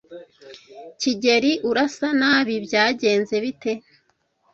kigeli, 0.99 1.51
urasa 1.69 2.07
nabi. 2.19 2.53
Byagenze 2.65 3.35
bite? 3.43 3.71